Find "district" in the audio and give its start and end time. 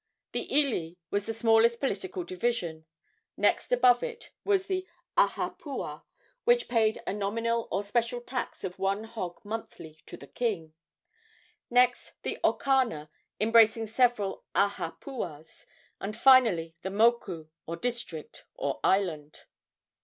17.75-18.45